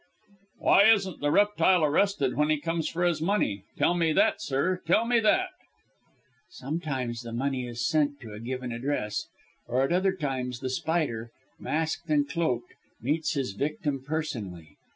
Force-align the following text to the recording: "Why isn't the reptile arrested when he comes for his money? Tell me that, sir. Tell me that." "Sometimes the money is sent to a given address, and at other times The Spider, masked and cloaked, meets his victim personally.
"Why 0.57 0.85
isn't 0.91 1.19
the 1.19 1.29
reptile 1.29 1.83
arrested 1.83 2.35
when 2.35 2.49
he 2.49 2.59
comes 2.59 2.89
for 2.89 3.03
his 3.03 3.21
money? 3.21 3.65
Tell 3.77 3.93
me 3.93 4.13
that, 4.13 4.41
sir. 4.41 4.81
Tell 4.87 5.05
me 5.05 5.19
that." 5.19 5.49
"Sometimes 6.49 7.21
the 7.21 7.31
money 7.31 7.67
is 7.67 7.87
sent 7.87 8.19
to 8.21 8.33
a 8.33 8.39
given 8.39 8.71
address, 8.71 9.27
and 9.67 9.77
at 9.77 9.93
other 9.93 10.15
times 10.15 10.59
The 10.59 10.71
Spider, 10.71 11.29
masked 11.59 12.09
and 12.09 12.27
cloaked, 12.27 12.73
meets 12.99 13.33
his 13.35 13.51
victim 13.51 14.03
personally. 14.03 14.75